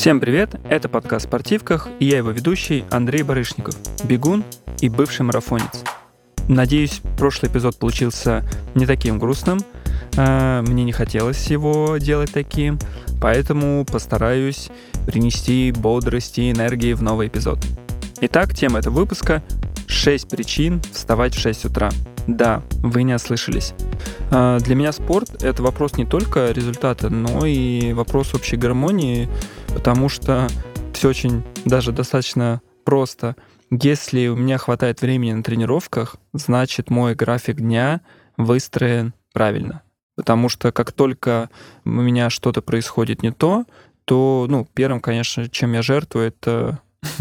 [0.00, 4.44] Всем привет, это подкаст «Спортивках» и я его ведущий Андрей Барышников, бегун
[4.80, 5.84] и бывший марафонец.
[6.48, 8.42] Надеюсь, прошлый эпизод получился
[8.74, 9.60] не таким грустным,
[10.16, 12.78] а, мне не хотелось его делать таким,
[13.20, 14.70] поэтому постараюсь
[15.04, 17.58] принести бодрости и энергии в новый эпизод.
[18.22, 19.42] Итак, тема этого выпуска—
[19.86, 21.90] 6 причин вставать в 6 утра.
[22.26, 23.74] Да, вы не ослышались.
[24.30, 29.28] А, для меня спорт— это вопрос не только результата, но и вопрос общей гармонии,
[29.74, 30.48] потому что
[30.92, 33.36] все очень даже достаточно просто.
[33.70, 38.00] Если у меня хватает времени на тренировках, значит мой график дня
[38.36, 39.82] выстроен правильно.
[40.16, 41.48] Потому что как только
[41.84, 43.64] у меня что-то происходит не то,
[44.04, 46.80] то, ну, первым, конечно, чем я жертвую, это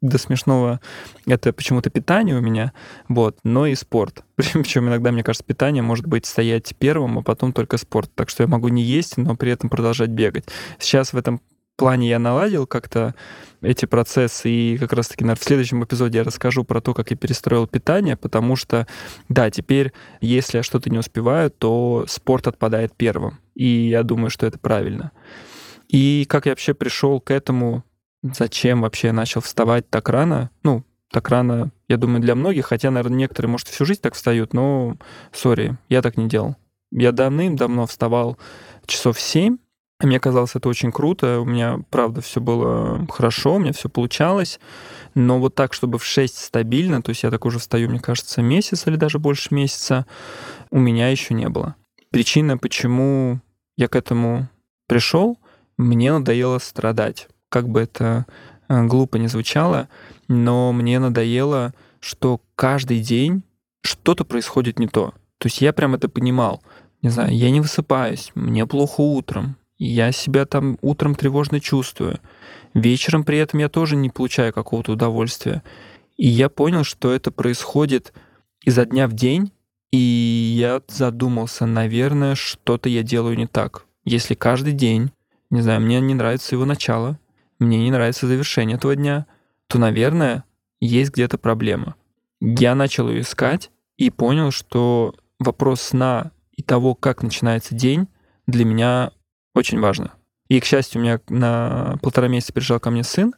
[0.00, 0.80] до смешного
[1.26, 2.72] это почему-то питание у меня,
[3.08, 4.24] вот, но и спорт.
[4.36, 8.10] Причем иногда, мне кажется, питание может быть стоять первым, а потом только спорт.
[8.14, 10.46] Так что я могу не есть, но при этом продолжать бегать.
[10.78, 11.40] Сейчас в этом
[11.80, 13.14] плане я наладил как-то
[13.62, 17.16] эти процессы, и как раз-таки, наверное, в следующем эпизоде я расскажу про то, как я
[17.16, 18.86] перестроил питание, потому что,
[19.30, 24.46] да, теперь, если я что-то не успеваю, то спорт отпадает первым, и я думаю, что
[24.46, 25.12] это правильно.
[25.88, 27.82] И как я вообще пришел к этому,
[28.22, 30.50] зачем вообще я начал вставать так рано.
[30.62, 34.52] Ну, так рано, я думаю, для многих, хотя, наверное, некоторые, может, всю жизнь так встают,
[34.52, 34.98] но,
[35.32, 36.56] сори, я так не делал.
[36.90, 38.36] Я давным-давно вставал
[38.84, 39.56] часов 7,
[40.06, 41.40] мне казалось, это очень круто.
[41.40, 44.60] У меня, правда, все было хорошо, у меня все получалось.
[45.14, 48.42] Но вот так, чтобы в 6 стабильно, то есть я так уже встаю, мне кажется,
[48.42, 50.06] месяц или даже больше месяца,
[50.70, 51.74] у меня еще не было.
[52.10, 53.40] Причина, почему
[53.76, 54.48] я к этому
[54.86, 55.38] пришел,
[55.76, 58.24] мне надоело страдать как бы это
[58.68, 59.88] э, глупо не звучало,
[60.28, 63.42] но мне надоело, что каждый день
[63.82, 65.12] что-то происходит не то.
[65.38, 66.62] То есть я прям это понимал.
[67.02, 72.20] Не знаю, я не высыпаюсь, мне плохо утром, я себя там утром тревожно чувствую.
[72.74, 75.62] Вечером при этом я тоже не получаю какого-то удовольствия.
[76.18, 78.12] И я понял, что это происходит
[78.62, 79.52] изо дня в день,
[79.90, 83.86] и я задумался, наверное, что-то я делаю не так.
[84.04, 85.12] Если каждый день,
[85.48, 87.18] не знаю, мне не нравится его начало,
[87.58, 89.26] мне не нравится завершение этого дня,
[89.66, 90.44] то, наверное,
[90.78, 91.94] есть где-то проблема.
[92.40, 98.08] Я начал ее искать и понял, что вопрос сна и того, как начинается день,
[98.46, 99.12] для меня
[99.54, 100.12] очень важно.
[100.48, 103.34] И, к счастью, у меня на полтора месяца приезжал ко мне сын,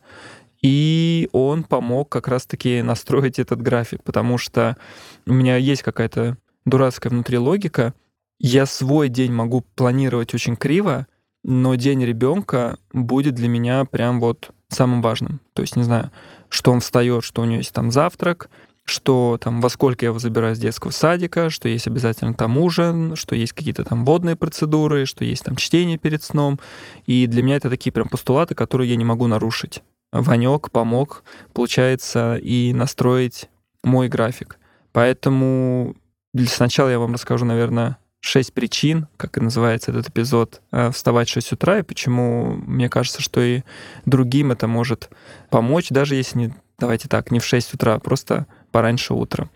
[0.62, 4.76] и он помог как раз-таки настроить этот график, потому что
[5.26, 7.94] у меня есть какая-то дурацкая внутри логика.
[8.38, 11.06] Я свой день могу планировать очень криво,
[11.42, 15.40] но день ребенка будет для меня прям вот самым важным.
[15.52, 16.10] То есть, не знаю,
[16.48, 18.48] что он встает, что у него есть там завтрак,
[18.84, 23.16] что там во сколько я его забираю с детского садика, что есть обязательно там ужин,
[23.16, 26.58] что есть какие-то там водные процедуры, что есть там чтение перед сном.
[27.06, 29.82] И для меня это такие прям постулаты, которые я не могу нарушить.
[30.12, 33.48] Ванек помог, получается, и настроить
[33.82, 34.58] мой график.
[34.92, 35.96] Поэтому
[36.46, 41.32] сначала я вам расскажу, наверное, шесть причин, как и называется этот эпизод, э, вставать в
[41.32, 43.62] 6 утра, и почему мне кажется, что и
[44.06, 45.10] другим это может
[45.50, 49.50] помочь, даже если не, давайте так, не в 6 утра, а просто пораньше утром,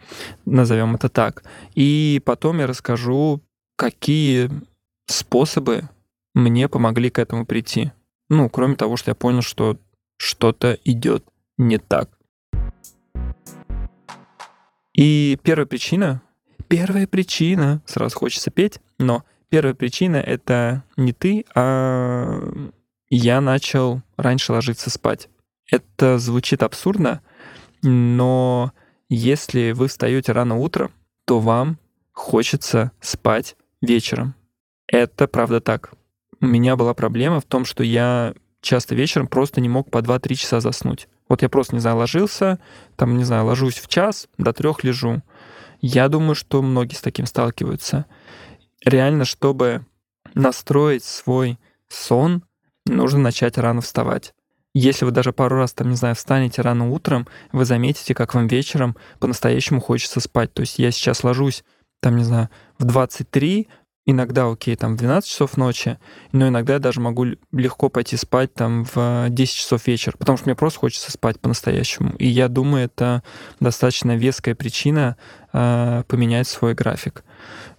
[0.45, 1.43] назовем это так.
[1.75, 3.43] И потом я расскажу,
[3.77, 4.51] какие
[5.07, 5.89] способы
[6.35, 7.93] мне помогли к этому прийти.
[8.29, 9.79] Ну, кроме того, что я понял, что
[10.19, 11.25] что-то идет
[11.59, 12.11] не так.
[14.95, 16.23] И первая причина,
[16.69, 22.43] Первая причина, сразу хочется петь, но первая причина— это не ты, а
[23.09, 25.29] я начал раньше ложиться спать.
[25.71, 27.21] Это звучит абсурдно,
[27.83, 28.73] но
[29.09, 30.93] если вы встаете рано утром,
[31.25, 31.79] то вам
[32.13, 34.35] хочется спать вечером.
[34.87, 35.93] Это правда так.
[36.41, 40.35] У меня была проблема в том, что я часто вечером просто не мог по 2-3
[40.35, 41.09] часа заснуть.
[41.29, 42.59] Вот я просто, не знаю, ложился,
[42.97, 45.23] там, не знаю, ложусь в час, до трех лежу.
[45.81, 48.07] Я думаю, что многие с таким сталкиваются.
[48.85, 49.85] Реально, чтобы
[50.35, 51.59] настроить свой
[51.89, 52.45] сон,
[52.87, 54.35] нужно начать рано вставать.
[54.79, 58.47] Если вы даже пару раз, там, не знаю, встанете рано утром, вы заметите, как вам
[58.47, 60.53] вечером по-настоящему хочется спать.
[60.53, 61.65] То есть я сейчас ложусь,
[62.03, 63.69] там, не знаю, в 23,
[64.05, 65.99] иногда, окей, там в 12 часов ночи,
[66.33, 70.47] но иногда я даже могу легко пойти спать там в 10 часов вечера, потому что
[70.47, 72.15] мне просто хочется спать по-настоящему.
[72.19, 73.23] И я думаю, это
[73.61, 75.17] достаточно веская причина
[75.55, 77.25] э, поменять свой график.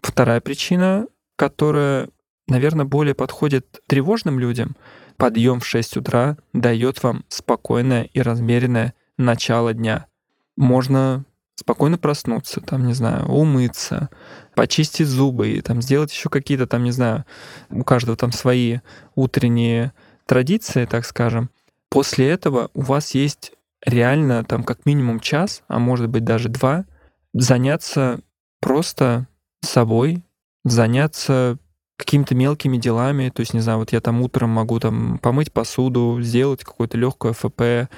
[0.01, 1.05] Вторая причина,
[1.35, 2.09] которая,
[2.47, 4.75] наверное, более подходит тревожным людям,
[5.17, 10.07] подъем в 6 утра дает вам спокойное и размеренное начало дня.
[10.55, 11.25] Можно
[11.55, 14.09] спокойно проснуться, там, не знаю, умыться,
[14.55, 17.25] почистить зубы и там сделать еще какие-то там, не знаю,
[17.69, 18.79] у каждого там свои
[19.15, 19.91] утренние
[20.25, 21.49] традиции, так скажем,
[21.89, 23.53] после этого у вас есть
[23.85, 26.85] реально там как минимум час, а может быть даже два,
[27.33, 28.19] заняться
[28.59, 29.27] просто
[29.61, 30.23] собой,
[30.63, 31.57] заняться
[31.97, 36.19] какими-то мелкими делами, то есть, не знаю, вот я там утром могу там помыть посуду,
[36.21, 37.91] сделать какое-то легкое ФП.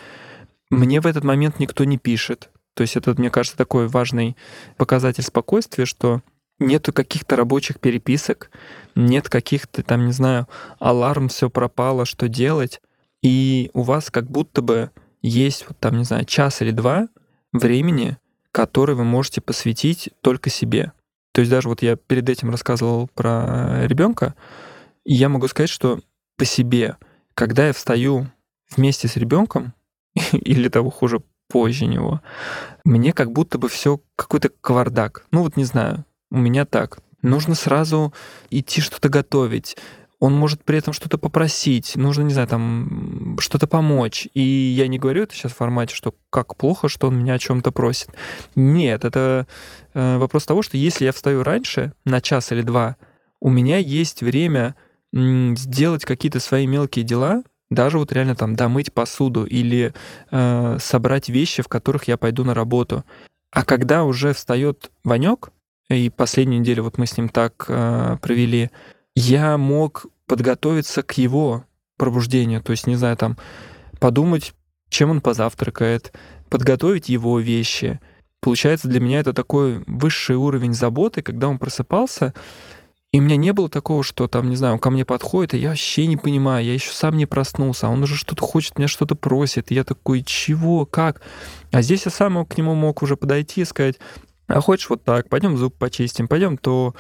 [0.69, 2.50] Мне в этот момент никто не пишет.
[2.74, 4.38] То есть это, мне кажется, такой важный
[4.78, 6.22] показатель спокойствия, что
[6.60, 8.51] нету каких-то рабочих переписок,
[8.96, 10.48] нет каких-то там, не знаю,
[10.80, 12.81] аларм, все пропало, что делать.
[13.22, 14.92] И у вас как будто бы
[15.22, 17.10] есть вот там, не знаю, час или два
[17.51, 18.18] времени,
[18.51, 20.94] который вы можете посвятить только себе.
[21.31, 24.35] То есть даже вот я перед этим рассказывал про ребенка,
[25.05, 25.99] и я могу сказать, что
[26.37, 26.97] по себе,
[27.33, 28.27] когда я встаю
[28.75, 29.73] вместе с ребенком,
[30.31, 32.21] или того хуже, позже него,
[32.83, 35.25] мне как будто бы все какой-то кавардак.
[35.31, 36.99] Ну вот не знаю, у меня так.
[37.21, 38.13] Нужно сразу
[38.49, 39.75] идти что-то готовить,
[40.19, 44.27] он может при этом что-то попросить, нужно, не знаю, там что-то помочь.
[44.33, 47.39] И я не говорю это сейчас в формате, что как плохо, что он меня о
[47.39, 48.10] чем-то просит.
[48.56, 49.48] Нет, это
[49.94, 52.98] э, вопрос того, что если я встаю раньше, на час или два,
[53.39, 54.75] у меня есть время
[55.12, 59.94] сделать какие-то свои мелкие дела, даже вот реально там домыть посуду или
[60.31, 63.06] э, собрать вещи, в которых я пойду на работу.
[63.51, 65.51] А когда уже встает Ванек,
[65.89, 68.69] и последнюю неделю вот мы с ним так э, провели,
[69.15, 71.65] я мог подготовиться к его
[71.97, 72.61] пробуждению.
[72.61, 73.38] То есть, не знаю, там,
[74.00, 74.53] подумать,
[74.89, 76.13] чем он позавтракает,
[76.50, 78.00] подготовить его вещи.
[78.41, 82.33] Получается, для меня это такой высший уровень заботы, когда он просыпался,
[83.11, 85.57] и у меня не было такого, что там, не знаю, он ко мне подходит, и
[85.57, 88.88] я вообще не понимаю, я еще сам не проснулся, а он уже что-то хочет, меня
[88.88, 89.71] что-то просит.
[89.71, 91.21] И я такой, чего, как?
[91.71, 93.95] А здесь я сам к нему мог уже подойти и сказать,
[94.50, 96.96] а хочешь вот так, пойдем зуб почистим, пойдем то,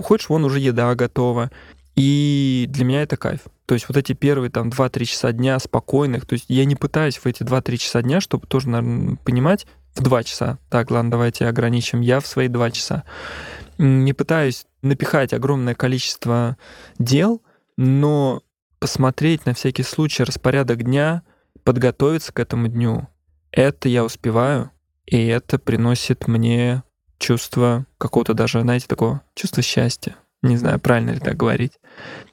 [0.00, 1.50] хочешь, вон уже еда готова.
[1.96, 3.40] И для меня это кайф.
[3.66, 7.18] То есть вот эти первые там 2-3 часа дня спокойных, то есть я не пытаюсь
[7.18, 11.46] в эти 2-3 часа дня, чтобы тоже, наверное, понимать, в 2 часа, так, ладно, давайте
[11.46, 13.04] ограничим, я в свои 2 часа.
[13.78, 16.56] Не пытаюсь напихать огромное количество
[16.98, 17.42] дел,
[17.76, 18.42] но
[18.78, 21.22] посмотреть на всякий случай распорядок дня,
[21.64, 23.08] подготовиться к этому дню,
[23.50, 24.70] это я успеваю,
[25.04, 26.84] и это приносит мне
[27.22, 30.16] чувство какого-то даже, знаете, такого чувства счастья.
[30.42, 31.78] Не знаю, правильно ли так говорить.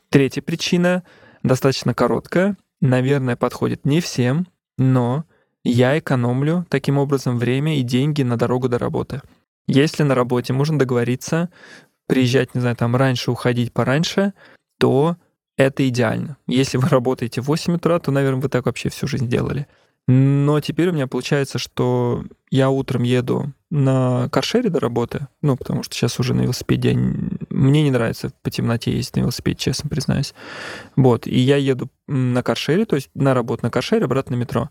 [0.10, 1.04] Третья причина
[1.44, 4.48] достаточно короткая, наверное, подходит не всем,
[4.80, 5.26] но
[5.64, 9.22] я экономлю таким образом время и деньги на дорогу до работы.
[9.68, 11.52] Если на работе можно договориться,
[12.08, 14.34] приезжать, не знаю, там раньше, уходить пораньше,
[14.80, 15.18] то
[15.56, 16.38] это идеально.
[16.48, 19.68] Если вы работаете в 8 утра, то, наверное, вы так вообще всю жизнь делали.
[20.08, 25.84] Но теперь у меня получается, что я утром еду на каршере до работы, ну, потому
[25.84, 30.34] что сейчас уже на велосипеде мне не нравится по темноте ездить на велосипеде, честно признаюсь.
[30.96, 34.70] Вот, и я еду на каршере, то есть на работу на каршере, обратно на метро.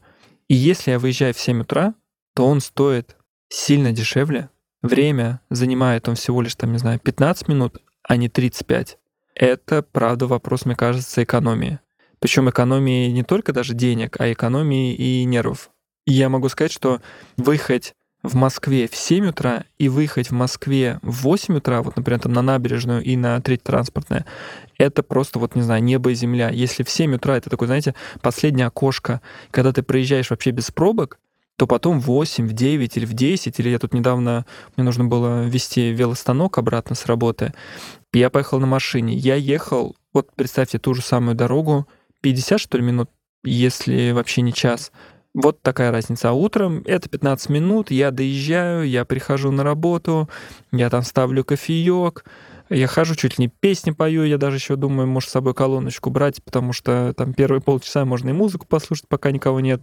[0.49, 1.95] И если я выезжаю в 7 утра,
[2.35, 3.17] то он стоит
[3.49, 4.51] сильно дешевле.
[4.83, 8.99] Время занимает он всего лишь, там, не знаю, 15 минут, а не 35.
[9.35, 11.79] Это, правда, вопрос, мне кажется, экономии.
[12.21, 15.71] Причем экономии не только даже денег, а экономии и нервов.
[16.07, 17.01] И я могу сказать, что
[17.37, 17.93] выехать
[18.23, 22.33] в Москве в 7 утра и выехать в Москве в 8 утра, вот, например, там
[22.33, 24.27] на набережную и на третье транспортное,
[24.77, 26.51] это просто, вот, не знаю, небо и земля.
[26.51, 31.19] Если в 7 утра это такое, знаете, последнее окошко, когда ты проезжаешь вообще без пробок,
[31.57, 35.05] то потом в 8, в 9 или в 10, или я тут недавно, мне нужно
[35.05, 37.53] было вести велостанок обратно с работы,
[38.13, 39.15] я поехал на машине.
[39.15, 41.87] Я ехал, вот представьте ту же самую дорогу,
[42.21, 43.11] 50, что ли, минут,
[43.45, 44.93] если вообще не час.
[45.35, 46.31] Вот такая разница.
[46.31, 50.29] А утром это 15 минут, я доезжаю, я прихожу на работу,
[50.73, 52.25] я там ставлю кофеек,
[52.71, 56.11] я хожу, чуть ли не песни пою, я даже еще думаю, может, с собой колоночку
[56.11, 59.81] брать, потому что там первые полчаса можно и музыку послушать, пока никого нет.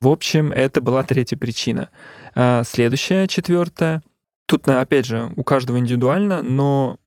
[0.00, 1.88] В общем, это была третья причина.
[2.34, 4.02] А следующая, четвертая.
[4.46, 6.98] Тут, опять же, у каждого индивидуально, но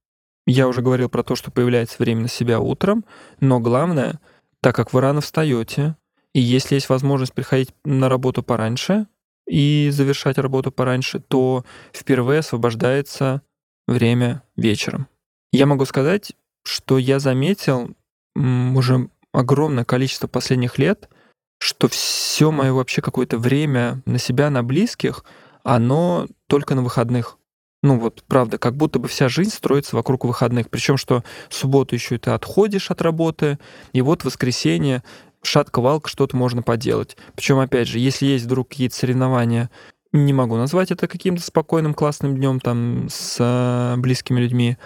[0.46, 3.06] я уже говорил про то, что появляется время на себя утром,
[3.40, 4.20] но главное—
[4.62, 5.96] так как вы рано встаете,
[6.34, 9.08] и если есть возможность приходить на работу пораньше
[9.48, 13.42] и завершать работу пораньше, то впервые освобождается
[13.88, 15.08] время вечером.
[15.52, 17.96] Я могу сказать, что я заметил
[18.36, 21.10] уже огромное количество последних лет,
[21.58, 25.26] что все мое вообще какое-то время на себя, на близких,
[25.64, 27.39] оно только на выходных.
[27.82, 30.70] Ну вот, правда, как будто бы вся жизнь строится вокруг выходных.
[30.70, 33.58] Причем, что субботу еще ты отходишь от работы,
[33.94, 35.02] и вот в воскресенье
[35.42, 37.16] шатка-валка что-то можно поделать.
[37.36, 39.70] Причем, опять же, если есть вдруг какие-то соревнования,
[40.12, 44.78] не могу назвать это каким-то спокойным, классным днем там с э, близкими людьми.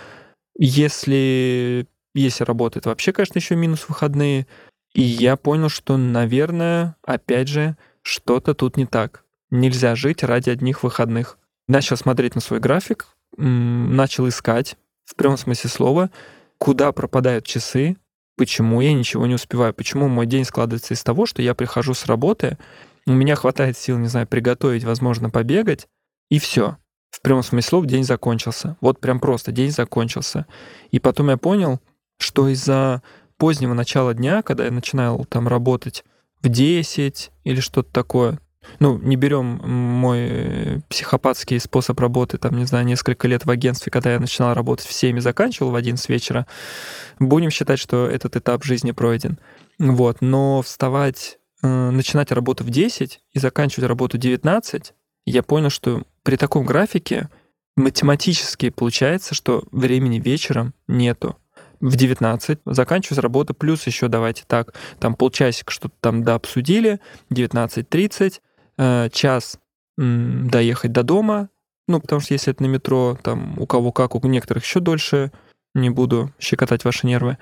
[0.57, 4.45] Если, если работает вообще, конечно, еще минус выходные.
[4.93, 9.23] И я понял, что, наверное, опять же, что-то тут не так.
[9.50, 11.39] Нельзя жить ради одних выходных.
[11.67, 16.12] Начал смотреть на свой график, начал искать, в прямом смысле слова,
[16.58, 17.98] куда пропадают часы,
[18.38, 22.05] почему я ничего не успеваю, почему мой день складывается из того, что я прихожу с
[22.05, 22.58] работы,
[23.05, 25.88] у меня хватает сил, не знаю, приготовить, возможно, побегать,
[26.29, 26.77] и все.
[27.12, 28.75] В прямом смысле слова день закончился.
[28.82, 30.46] Вот прям просто день закончился.
[30.91, 31.79] И потом я понял,
[32.17, 33.03] что из-за
[33.38, 36.03] позднего начала дня, когда я начинал там работать
[36.41, 38.39] в 10 или что-то такое,
[38.79, 43.91] ну, не берем мой э, психопатский способ работы, там, не знаю, несколько лет в агентстве,
[43.91, 46.48] когда я начинал работать в 7 и заканчивал в 11 вечера,
[47.20, 49.39] будем считать, что этот этап жизни пройден.
[49.79, 54.93] Вот, но вставать, э, начинать работу в 10 и заканчивать работу в 19,
[55.25, 57.29] я понял, что при таком графике
[57.75, 61.38] математически получается, что времени вечером нету
[61.84, 68.39] в 19, заканчивать работу, плюс еще давайте так, там полчасика что-то там дообсудили, 19.30,
[68.77, 69.57] э, час
[69.97, 71.49] доехать до дома,
[71.87, 75.31] ну, потому что если это на метро, там у кого как, у некоторых еще дольше,
[75.75, 77.37] не буду щекотать ваши нервы,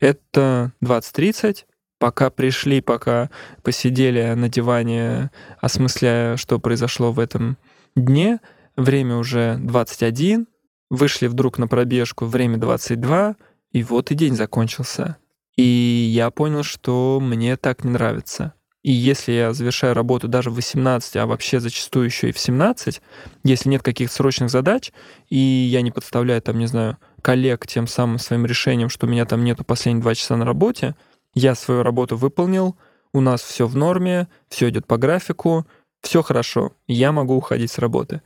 [0.00, 1.64] это 20.30,
[1.98, 3.30] пока пришли, пока
[3.62, 7.56] посидели на диване, осмысляя, что произошло в этом
[7.94, 8.40] дне,
[8.76, 10.46] время уже 21,
[10.90, 13.36] вышли вдруг на пробежку, время 22,
[13.72, 15.16] и вот и день закончился.
[15.56, 18.54] И я понял, что мне так не нравится.
[18.82, 23.00] И если я завершаю работу даже в 18, а вообще зачастую еще и в 17,
[23.44, 24.92] если нет каких-то срочных задач,
[25.28, 29.44] и я не подставляю там, не знаю, коллег тем самым своим решением, что меня там
[29.44, 30.96] нету последние два часа на работе,
[31.34, 32.76] я свою работу выполнил,
[33.12, 35.66] у нас все в норме, все идет по графику,
[36.00, 38.20] все хорошо, я могу уходить с работы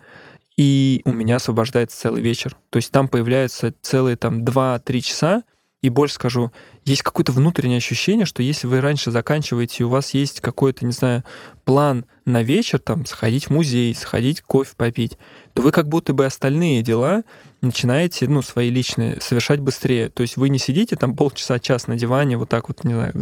[0.57, 2.57] и у меня освобождается целый вечер.
[2.71, 5.45] То есть там появляются целые там 2-3 часа,
[5.83, 6.53] и больше скажу,
[6.85, 11.23] есть какое-то внутреннее ощущение, что если вы раньше заканчиваете, у вас есть какой-то, не знаю,
[11.65, 15.19] план на вечер, там, сходить в музей, сходить кофе попить,
[15.53, 17.25] то вы как будто бы остальные дела
[17.61, 20.09] начинаете, ну, свои личные, совершать быстрее.
[20.09, 23.13] То есть вы не сидите там полчаса, час на диване, вот так вот, не знаю,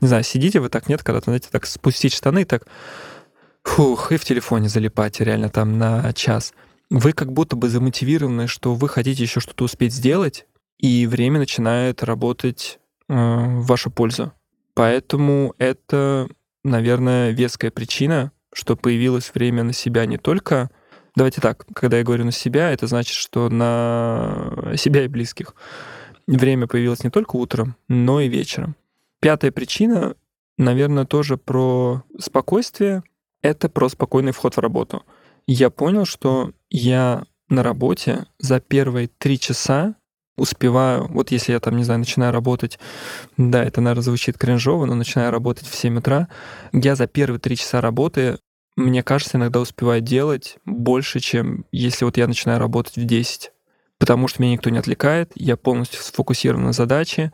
[0.00, 2.66] не знаю, сидите вы так, нет, когда-то, знаете, так спустить штаны, так
[3.62, 6.52] фух, и в телефоне залипать реально там на час.
[6.90, 10.46] Вы как будто бы замотивированы, что вы хотите еще что-то успеть сделать,
[10.80, 14.32] и время начинает работать э, в вашу пользу.
[14.74, 16.26] Поэтому это,
[16.64, 20.70] наверное, веская причина, что появилось время на себя не только...
[21.16, 25.54] Давайте так, когда я говорю на себя, это значит, что на себя и близких.
[26.26, 28.74] Время появилось не только утром, но и вечером.
[29.20, 30.14] Пятая причина,
[30.56, 33.02] наверное, тоже про спокойствие,
[33.42, 35.02] это про спокойный вход в работу.
[35.46, 39.96] Я понял, что я на работе за первые три часа
[40.40, 42.78] успеваю, вот если я там, не знаю, начинаю работать,
[43.36, 46.28] да, это, наверное, звучит кринжово, но начинаю работать в 7 утра,
[46.72, 48.38] я за первые три часа работы,
[48.76, 53.52] мне кажется, иногда успеваю делать больше, чем если вот я начинаю работать в 10.
[53.98, 57.32] Потому что меня никто не отвлекает, я полностью сфокусирован на задаче,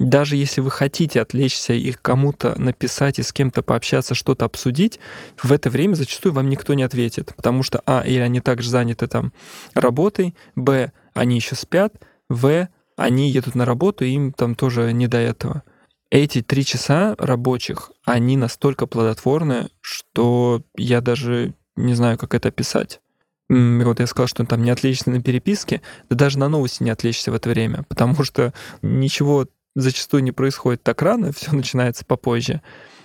[0.00, 4.98] даже если вы хотите отвлечься и кому-то написать и с кем-то пообщаться, что-то обсудить,
[5.40, 9.06] в это время зачастую вам никто не ответит, потому что, а, или они также заняты
[9.08, 9.32] там
[9.74, 11.92] работой, б, они еще спят,
[12.30, 15.64] в, они едут на работу, им там тоже не до этого.
[16.10, 23.00] Эти три часа рабочих, они настолько плодотворны, что я даже не знаю, как это описать.
[23.48, 27.32] Вот я сказал, что там не отвлечься на переписке, да даже на новости не отвлечься
[27.32, 32.62] в это время, потому что ничего зачастую не происходит так рано, все начинается попозже.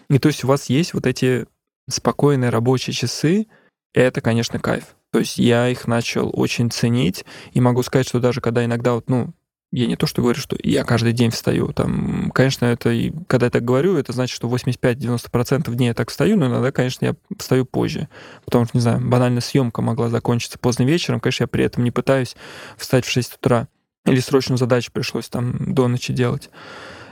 [0.09, 1.47] И то есть у вас есть вот эти
[1.89, 3.47] спокойные рабочие часы,
[3.93, 4.95] это, конечно, кайф.
[5.15, 9.09] То есть я их начал очень ценить, и могу сказать, что даже когда иногда вот,
[9.09, 9.33] ну,
[9.71, 11.71] я не то, что говорю, что я каждый день встаю.
[11.71, 12.93] Там, конечно, это,
[13.27, 17.05] когда я так говорю, это значит, что 85-90% дней я так встаю, но иногда, конечно,
[17.05, 18.09] я встаю позже.
[18.43, 21.21] Потому что, не знаю, банально съемка могла закончиться поздно вечером.
[21.21, 22.35] Конечно, я при этом не пытаюсь
[22.75, 23.69] встать в 6 утра
[24.05, 26.49] или срочную задачу пришлось там до ночи делать.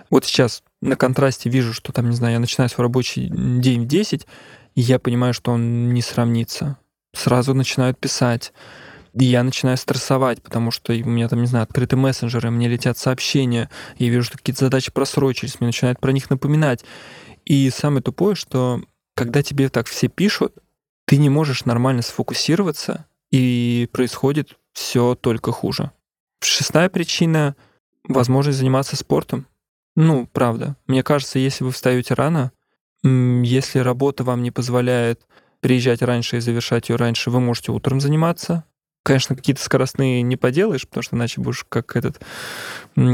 [0.09, 3.87] Вот сейчас на контрасте вижу, что там, не знаю, я начинаю свой рабочий день в
[3.87, 4.27] 10,
[4.75, 6.77] и я понимаю, что он не сравнится.
[7.13, 8.53] Сразу начинают писать.
[9.13, 12.97] И я начинаю стрессовать, потому что у меня там, не знаю, открыты мессенджеры, мне летят
[12.97, 16.83] сообщения, я вижу, что какие-то задачи просрочились, мне начинают про них напоминать.
[17.45, 18.81] И самое тупое, что
[19.15, 20.55] когда тебе так все пишут,
[21.05, 25.91] ты не можешь нормально сфокусироваться, и происходит все только хуже.
[26.43, 27.55] Шестая причина—
[28.07, 29.47] возможность заниматься спортом.
[29.95, 30.75] Ну, правда.
[30.87, 32.51] Мне кажется, если вы встаете рано,
[33.03, 35.27] если работа вам не позволяет
[35.63, 38.65] приезжать раньше и завершать ее раньше, вы можете утром заниматься.
[39.01, 42.21] Конечно, какие-то скоростные не поделаешь, потому что иначе будешь как этот,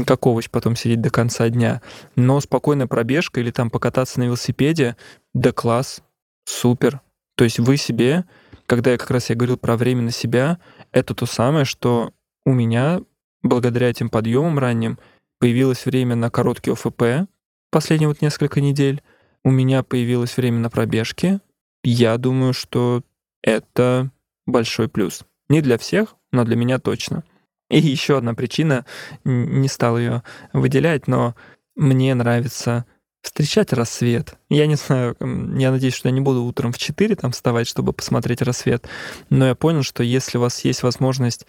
[0.06, 1.80] как овощ потом сидеть до конца дня.
[2.16, 4.96] Но спокойная пробежка или там покататься на велосипеде,
[5.32, 6.02] да класс,
[6.44, 7.00] супер.
[7.36, 8.24] То есть вы себе,
[8.66, 10.58] когда я как раз я говорил про время на себя,
[10.90, 12.12] это то самое, что
[12.44, 13.00] у меня
[13.42, 14.98] благодаря этим подъемам ранним
[15.38, 17.30] появилось время на короткий ОФП
[17.70, 19.02] последние вот несколько недель.
[19.44, 21.40] У меня появилось время на пробежки.
[21.82, 23.02] Я думаю, что
[23.42, 24.10] это
[24.46, 25.24] большой плюс.
[25.48, 27.24] Не для всех, но для меня точно.
[27.68, 28.84] И еще одна причина,
[29.24, 30.22] не стал ее
[30.52, 31.34] выделять, но
[31.76, 32.84] мне нравится
[33.22, 34.34] встречать рассвет.
[34.48, 37.92] Я не знаю, я надеюсь, что я не буду утром в 4 там вставать, чтобы
[37.92, 38.88] посмотреть рассвет,
[39.28, 41.46] но я понял, что если у вас есть возможность,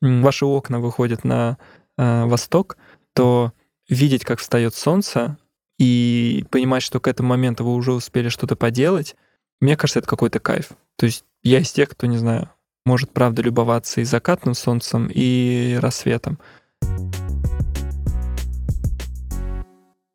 [0.00, 1.58] ваши окна выходят на
[1.96, 2.76] э, восток,
[3.14, 3.52] то
[3.88, 5.38] видеть, как встает солнце,
[5.78, 9.16] и понимать, что к этому моменту вы уже успели что-то поделать,
[9.60, 10.70] мне кажется, это какой-то кайф.
[10.96, 12.50] То есть я из тех, кто, не знаю,
[12.84, 16.38] может, правда, любоваться и закатным солнцем, и рассветом.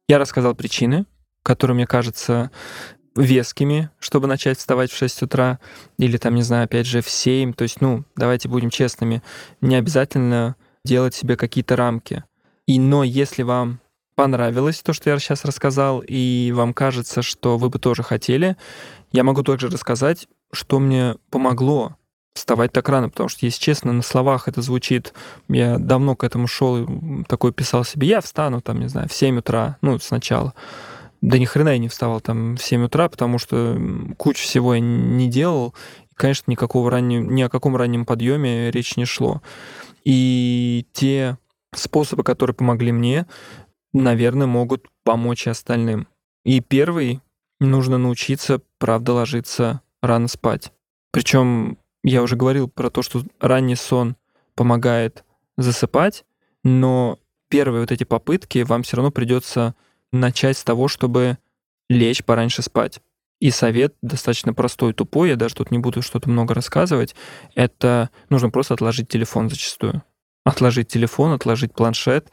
[0.07, 1.05] Я рассказал причины,
[1.43, 2.51] которые, мне кажется,
[3.15, 5.59] вескими, чтобы начать вставать в 6 утра,
[5.97, 7.53] или там, не знаю, опять же, в 7.
[7.53, 9.21] То есть, ну, давайте будем честными,
[9.61, 10.55] не обязательно
[10.85, 12.23] делать себе какие-то рамки.
[12.65, 13.79] И, но если вам
[14.19, 18.57] понравилось то, что я сейчас рассказал, и вам кажется, что вы бы тоже хотели,
[19.13, 21.95] я могу также рассказать, что мне помогло
[22.33, 25.13] вставать так рано, потому что, если честно, на словах это звучит,
[25.47, 26.85] я давно к этому шел,
[27.29, 30.53] такой писал себе, я встану там, не знаю, в 7 утра, ну, сначала.
[31.21, 33.79] Да ни хрена я не вставал там в 7 утра, потому что
[34.17, 35.73] кучу всего я не делал.
[36.11, 39.41] И, конечно, никакого раннего, ни о каком раннем подъеме речь не шло.
[40.03, 41.37] И те
[41.73, 43.25] способы, которые помогли мне,
[43.93, 46.07] наверное, могут помочь и остальным.
[46.43, 47.21] И первый,
[47.59, 50.71] нужно научиться, правда, ложиться рано спать.
[51.11, 54.15] Причем я уже говорил про то, что ранний сон
[54.55, 55.23] помогает
[55.57, 56.25] засыпать,
[56.63, 57.19] но
[57.49, 59.75] первые вот эти попытки вам все равно придется
[60.11, 61.37] начать с того, чтобы
[61.89, 63.01] лечь пораньше спать.
[63.39, 67.15] И совет достаточно простой, тупой, я даже тут не буду что-то много рассказывать,
[67.55, 70.03] это нужно просто отложить телефон зачастую.
[70.43, 72.31] Отложить телефон, отложить планшет.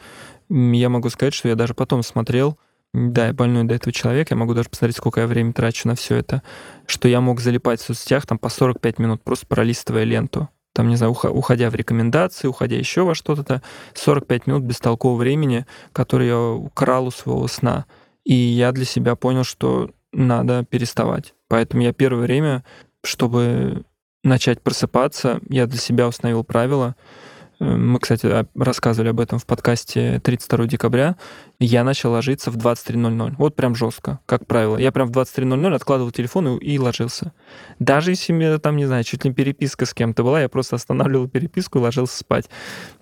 [0.49, 2.59] Я могу сказать, что я даже потом смотрел
[2.97, 5.95] да, я больной до этого человека, я могу даже посмотреть, сколько я времени трачу на
[5.95, 6.43] все это,
[6.87, 10.49] что я мог залипать в соцсетях там по 45 минут, просто пролистывая ленту.
[10.73, 13.63] Там, не знаю, уходя в рекомендации, уходя еще во что-то,
[13.95, 17.87] 45 минут бестолкового времени, которое я украл у своего сна.
[18.25, 21.35] И я для себя понял, что надо переставать.
[21.49, 22.65] Поэтому я первое время,
[23.03, 23.85] чтобы
[24.23, 26.97] начать просыпаться, я для себя установил правило—
[27.59, 31.17] мы, кстати, рассказывали об этом в подкасте 32 декабря.
[31.59, 33.35] Я начал ложиться в 23.00.
[33.39, 34.77] Вот прям жестко, как правило.
[34.77, 37.33] Я прям в 23.00 откладывал телефон и, и ложился.
[37.79, 41.29] Даже если меня там, не знаю, чуть ли переписка с кем-то была, я просто останавливал
[41.29, 42.51] переписку и ложился спать.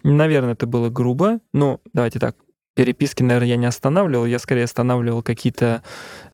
[0.04, 2.36] Наверное, это было грубо, но давайте так.
[2.76, 5.82] Переписки, наверное, я не останавливал, я скорее останавливал какие-то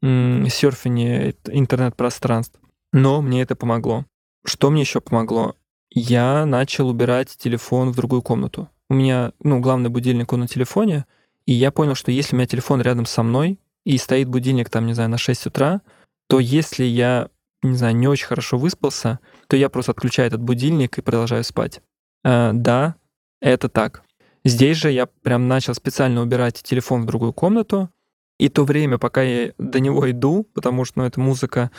[0.02, 2.58] м- серфинги интернет-пространств.
[2.92, 4.04] Но мне это помогло.
[4.44, 5.54] Что мне еще помогло?
[5.90, 8.68] Я начал убирать телефон в другую комнату.
[8.88, 11.04] У меня, ну, главный будильник он на телефоне,
[11.46, 14.86] и я понял, что если у меня телефон рядом со мной, и стоит будильник там,
[14.86, 15.80] не знаю, на 6 утра,
[16.28, 17.28] то если я,
[17.62, 21.80] не знаю, не очень хорошо выспался, то я просто отключаю этот будильник и продолжаю спать.
[22.24, 22.96] Э, да,
[23.40, 24.02] это так.
[24.44, 27.90] Здесь же я прям начал специально убирать телефон в другую комнату,
[28.38, 31.70] и то время, пока я до него иду, потому что, ну, это музыка,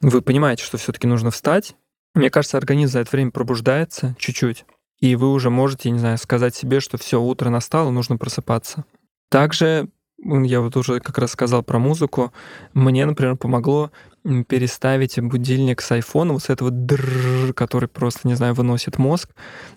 [0.00, 1.76] вы понимаете, что все-таки нужно встать,
[2.14, 4.64] мне кажется, организм за это время пробуждается чуть-чуть,
[4.98, 8.84] и вы уже можете, не знаю, сказать себе, что все, утро настало, нужно просыпаться.
[9.30, 9.88] Также
[10.24, 12.32] я вот уже как раз сказал про музыку.
[12.74, 13.90] Мне, например, помогло
[14.22, 19.30] переставить будильник с айфона, вот с этого дрррр, который просто, не знаю, выносит мозг,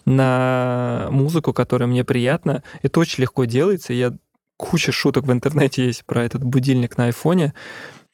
[0.05, 2.61] на музыку, которая мне приятна.
[2.83, 3.93] Это очень легко делается.
[3.93, 4.13] Я
[4.57, 7.53] куча шуток в интернете есть про этот будильник на айфоне.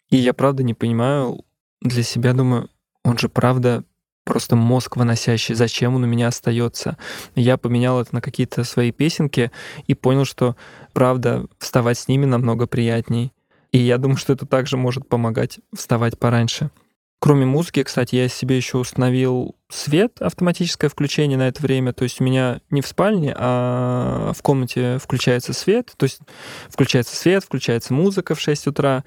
[0.09, 1.43] И я правда не понимаю
[1.81, 2.69] для себя, думаю,
[3.03, 3.83] он же правда
[4.23, 6.97] просто мозг выносящий, зачем он у меня остается.
[7.35, 9.51] Я поменял это на какие-то свои песенки
[9.87, 10.55] и понял, что,
[10.93, 13.33] правда, вставать с ними намного приятней.
[13.71, 16.71] И я думаю, что это также может помогать вставать пораньше.
[17.19, 21.93] Кроме музыки, кстати, я себе еще установил свет, автоматическое включение на это время.
[21.93, 25.93] То есть у меня не в спальне, а в комнате включается свет.
[25.97, 26.19] То есть
[26.67, 29.03] включается свет, включается музыка в 6 утра.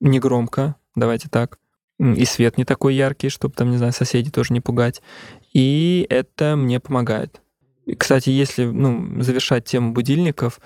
[0.00, 1.58] Не громко, давайте так
[1.98, 5.00] и свет не такой яркий, чтобы там, не знаю, соседей тоже не пугать.
[5.52, 7.40] И это мне помогает.
[7.98, 10.58] Кстати, если ну, завершать тему будильников,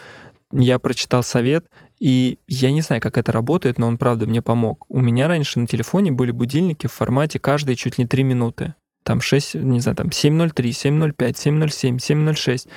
[0.52, 1.66] я прочитал совет,
[1.98, 4.86] и я не знаю, как это работает, но он, правда, мне помог.
[4.88, 8.74] У меня раньше на телефоне были будильники в формате каждые чуть ли три минуты.
[9.02, 12.68] там 6, не знаю, там 7.03, 7.05, 7.07, 7.06,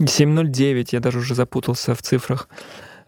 [0.00, 2.48] 7.09, я даже уже запутался в цифрах.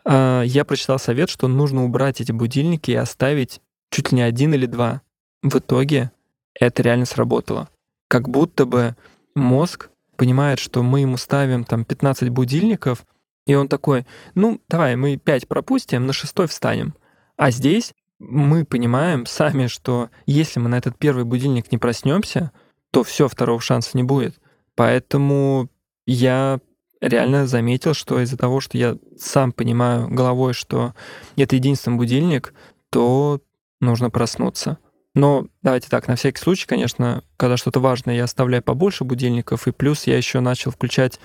[0.05, 3.61] А, я прочитал совет, что нужно убрать эти будильники и оставить
[3.93, 5.03] чуть ли не один или два.
[5.43, 6.11] В итоге
[6.59, 7.69] это реально сработало.
[8.09, 8.97] Как будто бы
[9.35, 13.07] мозг понимает, что мы ему ставим там 15 будильников,
[13.47, 16.95] и он такой, ну, давай, мы 5 пропустим, на шестой встанем.
[17.37, 22.53] А здесь мы понимаем сами, что если мы на этот первый будильник не проснемся,
[22.93, 24.37] то все, второго шанса не будет.
[24.75, 25.69] Поэтому
[26.07, 26.61] я
[27.01, 30.95] реально заметил, что из-за того, что я сам понимаю головой, что
[31.37, 32.55] это единственный будильник,
[32.91, 33.41] то
[33.83, 34.79] нужно проснуться.
[35.15, 39.73] Но давайте так, на всякий случай, конечно, когда что-то важное, я оставляю побольше будильников, и
[39.73, 41.21] плюс я еще начал включать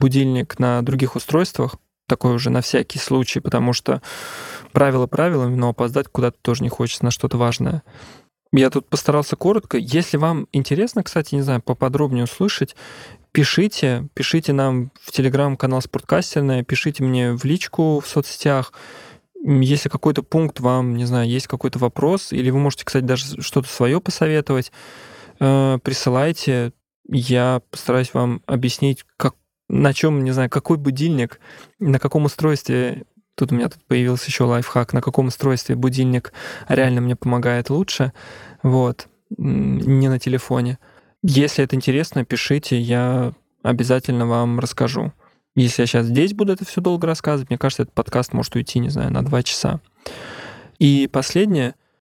[0.00, 1.76] будильник на других устройствах,
[2.08, 4.00] такой уже на всякий случай, потому что
[4.72, 7.82] правила правилами, но опоздать куда-то тоже не хочется на что-то важное.
[8.52, 9.76] Я тут постарался коротко.
[9.76, 12.76] Если вам интересно, кстати, не знаю, поподробнее услышать,
[13.32, 18.72] пишите, пишите нам в телеграм-канал Спорткастерная, пишите мне в личку в соцсетях,
[19.46, 23.68] если какой-то пункт вам, не знаю, есть какой-то вопрос, или вы можете, кстати, даже что-то
[23.68, 24.72] свое посоветовать,
[25.38, 26.72] э, присылайте.
[27.08, 29.34] Я постараюсь вам объяснить, как,
[29.68, 31.40] на чем, не знаю, какой будильник,
[31.78, 33.04] на каком устройстве
[33.36, 36.32] Тут у меня тут появился еще лайфхак, на каком устройстве будильник
[36.68, 38.14] реально мне помогает лучше.
[38.62, 39.08] Вот.
[39.28, 40.78] Не на телефоне.
[41.22, 45.12] Если это интересно, пишите, я обязательно вам расскажу.
[45.56, 48.78] Если я сейчас здесь буду это все долго рассказывать, мне кажется, этот подкаст может уйти,
[48.78, 49.80] не знаю, на два часа.
[50.78, 51.74] И последнее,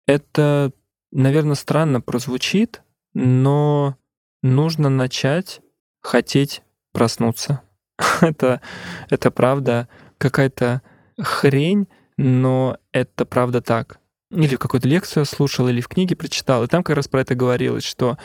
[0.07, 0.73] это,
[1.13, 3.97] наверное, странно прозвучит, но
[4.43, 5.61] нужно начать
[6.01, 7.61] хотеть проснуться.
[8.23, 8.63] это,
[9.11, 10.81] это правда какая-то
[11.21, 13.99] хрень, но это правда так.
[14.31, 17.85] Или какую-то лекцию слушал, или в книге прочитал, и там как раз про это говорилось,
[17.85, 18.17] что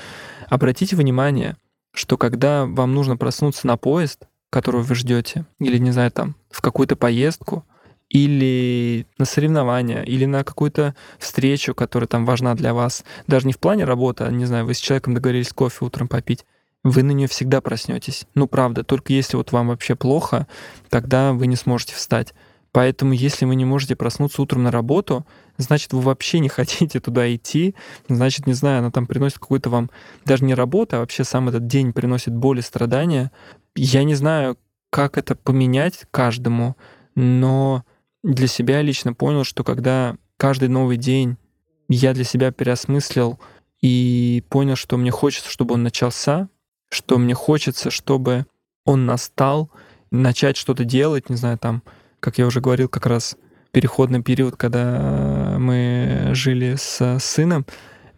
[0.47, 1.57] обратите внимание,
[1.93, 6.61] что когда вам нужно проснуться на поезд, которую вы ждете, или, не знаю, там, в
[6.61, 7.65] какую-то поездку,
[8.09, 13.59] или на соревнования, или на какую-то встречу, которая там важна для вас, даже не в
[13.59, 16.45] плане работы, а, не знаю, вы с человеком договорились кофе утром попить,
[16.83, 18.25] вы на нее всегда проснетесь.
[18.35, 20.47] Ну, правда, только если вот вам вообще плохо,
[20.89, 22.33] тогда вы не сможете встать.
[22.71, 25.25] Поэтому, если вы не можете проснуться утром на работу,
[25.57, 27.75] значит, вы вообще не хотите туда идти,
[28.07, 29.89] значит, не знаю, она там приносит какую-то вам
[30.25, 33.31] даже не работу, а вообще сам этот день приносит боль и страдания.
[33.75, 34.57] Я не знаю,
[34.89, 36.75] как это поменять каждому,
[37.15, 37.85] но
[38.23, 41.37] для себя лично понял, что когда каждый новый день
[41.87, 43.39] я для себя переосмыслил
[43.81, 46.49] и понял, что мне хочется, чтобы он начался,
[46.89, 48.45] что мне хочется, чтобы
[48.85, 49.71] он настал,
[50.11, 51.83] начать что-то делать, не знаю, там,
[52.19, 53.37] как я уже говорил, как раз
[53.71, 57.65] переходный период, когда мы жили с сыном,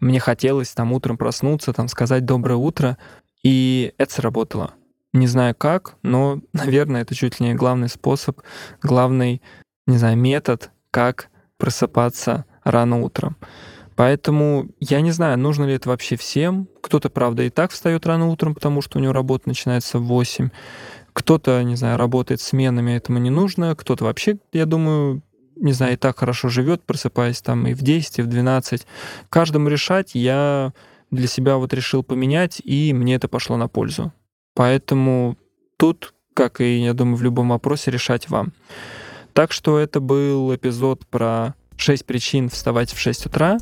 [0.00, 2.98] мне хотелось там утром проснуться, там сказать доброе утро,
[3.42, 4.74] и это сработало.
[5.14, 8.40] Не знаю как, но, наверное, это чуть ли не главный способ,
[8.82, 9.40] главный,
[9.86, 13.36] не знаю, метод, как просыпаться рано утром.
[13.96, 16.68] Поэтому я не знаю, нужно ли это вообще всем.
[16.82, 20.50] Кто-то, правда, и так встает рано утром, потому что у него работа начинается в 8.
[21.12, 23.76] Кто-то, не знаю, работает сменами, этому не нужно.
[23.76, 25.22] Кто-то вообще, я думаю,
[25.54, 28.84] не знаю, и так хорошо живет, просыпаясь там и в 10, и в 12.
[29.28, 30.72] Каждому решать я
[31.12, 34.12] для себя вот решил поменять, и мне это пошло на пользу.
[34.54, 35.36] Поэтому
[35.76, 38.52] тут, как и, я думаю, в любом вопросе, решать вам.
[39.32, 43.58] Так что это был эпизод про 6 причин вставать в 6 утра.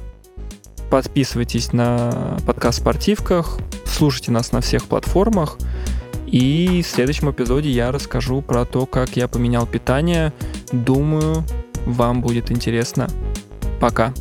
[0.90, 5.56] Подписывайтесь на подкаст спортивках, слушайте нас на всех платформах.
[6.26, 10.32] И в следующем эпизоде я расскажу про то, как я поменял питание.
[10.72, 11.44] Думаю,
[11.86, 13.08] вам будет интересно.
[13.80, 14.12] Пока.